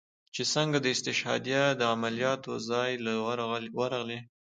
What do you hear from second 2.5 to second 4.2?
زاى له ورغلې.